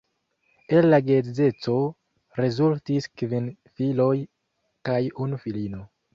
[0.77, 1.75] El la geedzeco
[2.41, 4.17] rezultis kvin filoj
[4.91, 5.87] kaj unu filino.